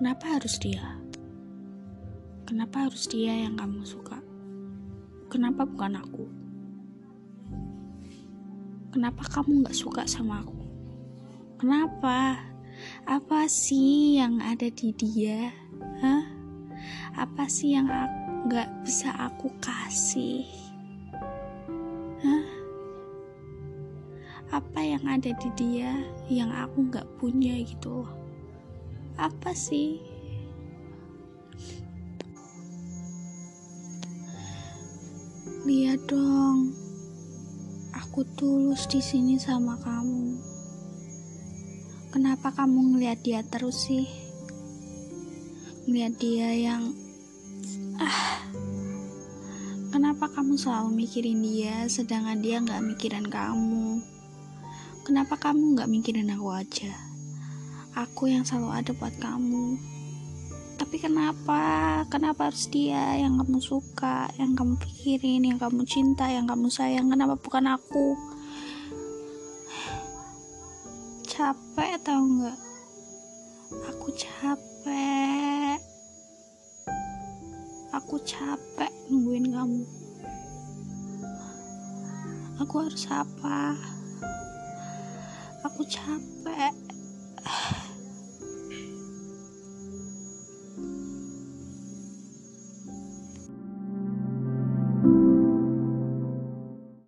Kenapa 0.00 0.40
harus 0.40 0.56
dia? 0.56 0.96
Kenapa 2.48 2.88
harus 2.88 3.04
dia 3.04 3.36
yang 3.36 3.52
kamu 3.52 3.84
suka? 3.84 4.16
Kenapa 5.28 5.68
bukan 5.68 5.92
aku? 6.00 6.24
Kenapa 8.96 9.28
kamu 9.28 9.60
gak 9.68 9.76
suka 9.76 10.08
sama 10.08 10.40
aku? 10.40 10.56
Kenapa? 11.60 12.40
Apa 13.04 13.44
sih 13.44 14.16
yang 14.16 14.40
ada 14.40 14.72
di 14.72 14.88
dia? 14.96 15.52
Hah? 16.00 16.24
Apa 17.20 17.44
sih 17.44 17.76
yang 17.76 17.92
gak 18.48 18.72
bisa 18.80 19.12
aku 19.12 19.52
kasih? 19.60 20.48
Hah? 22.24 22.44
Apa 24.48 24.80
yang 24.80 25.04
ada 25.04 25.28
di 25.28 25.48
dia 25.60 25.92
yang 26.32 26.48
aku 26.48 26.88
gak 26.88 27.04
punya 27.20 27.60
gitu 27.68 28.00
loh? 28.00 28.19
Apa 29.20 29.52
sih? 29.52 30.00
Lihat 35.68 36.08
dong, 36.08 36.72
aku 37.92 38.24
tulus 38.32 38.88
di 38.88 39.04
sini 39.04 39.36
sama 39.36 39.76
kamu. 39.76 40.40
Kenapa 42.08 42.48
kamu 42.48 42.96
ngeliat 42.96 43.20
dia 43.20 43.44
terus 43.44 43.92
sih? 43.92 44.08
Ngeliat 45.84 46.16
dia 46.16 46.56
yang 46.56 46.96
ah, 48.00 48.40
kenapa 49.92 50.32
kamu 50.32 50.56
selalu 50.56 50.96
mikirin 50.96 51.44
dia, 51.44 51.84
sedangkan 51.92 52.40
dia 52.40 52.56
nggak 52.64 52.88
mikirin 52.88 53.28
kamu? 53.28 54.00
Kenapa 55.04 55.36
kamu 55.36 55.76
nggak 55.76 55.92
mikirin 55.92 56.32
aku 56.32 56.56
aja? 56.56 57.09
Aku 57.98 58.30
yang 58.30 58.46
selalu 58.46 58.70
ada 58.70 58.90
buat 58.94 59.14
kamu. 59.18 59.74
Tapi 60.80 60.96
kenapa? 60.96 61.62
Kenapa 62.06 62.48
harus 62.48 62.70
dia 62.70 63.18
yang 63.18 63.36
kamu 63.36 63.58
suka, 63.58 64.30
yang 64.38 64.54
kamu 64.54 64.78
pikirin, 64.78 65.42
yang 65.44 65.58
kamu 65.58 65.82
cinta, 65.84 66.30
yang 66.30 66.46
kamu 66.46 66.70
sayang? 66.70 67.10
Kenapa 67.10 67.34
bukan 67.34 67.66
aku? 67.66 68.14
Capek 71.26 71.98
tau 72.06 72.22
nggak? 72.22 72.58
Aku 73.92 74.08
capek. 74.14 75.78
Aku 77.90 78.16
capek 78.22 78.90
nungguin 79.10 79.50
kamu. 79.50 79.82
Aku 82.62 82.74
harus 82.86 83.04
apa? 83.10 83.74
Aku 85.66 85.82
capek. 85.84 86.72